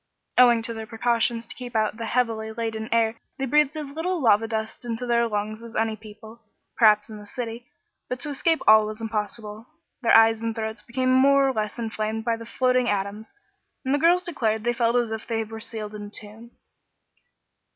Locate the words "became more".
10.81-11.47